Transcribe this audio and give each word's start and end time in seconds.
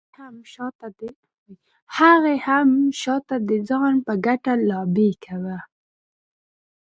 هغې 1.97 2.35
هم 2.47 2.69
شاته 3.01 3.35
د 3.49 3.51
ځان 3.69 3.93
په 4.05 4.13
ګټه 4.25 4.53
لابي 4.69 5.11
کاوه. 5.23 5.57